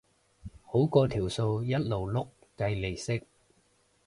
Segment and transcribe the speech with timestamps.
[0.65, 3.21] 好過條數一路碌計利息